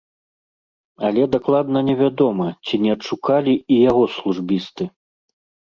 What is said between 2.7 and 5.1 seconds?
не адшукалі і яго службісты.